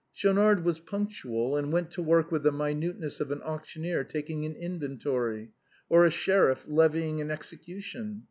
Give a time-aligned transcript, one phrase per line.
[0.11, 4.55] Schaunard was punctual and went to work with the minuteness of an auctioneer taking an
[4.55, 5.51] inventory,
[5.89, 8.19] or a sheriff levying an execution.